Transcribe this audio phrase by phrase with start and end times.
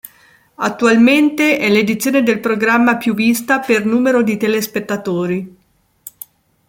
[0.55, 5.55] Attualmente è l'edizione del programma più vista per numero di telespettatori.